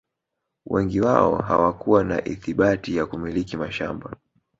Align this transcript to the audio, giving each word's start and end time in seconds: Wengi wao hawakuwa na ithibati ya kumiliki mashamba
Wengi 0.65 1.01
wao 1.01 1.35
hawakuwa 1.41 2.03
na 2.03 2.25
ithibati 2.27 2.95
ya 2.95 3.05
kumiliki 3.05 3.57
mashamba 3.57 4.15